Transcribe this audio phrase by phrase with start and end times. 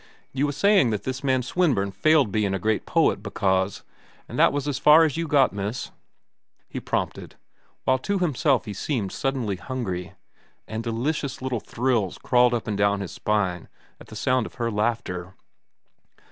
[0.31, 4.67] "You was saying that this man Swinburne failed bein' a great poet because—an' that was
[4.67, 5.91] as far as you got, miss,"
[6.67, 7.35] he prompted,
[7.83, 10.13] while to himself he seemed suddenly hungry,
[10.67, 13.69] and delicious little thrills crawled up and down his spine
[13.99, 15.35] at the sound of her laughter.